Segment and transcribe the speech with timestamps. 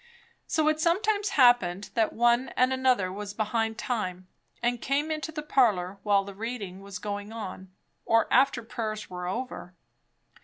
[0.47, 4.27] So it sometimes happened that one and another was behind time,
[4.63, 7.71] and came into the parlour while the reading was going on,
[8.03, 9.75] or after prayers were over.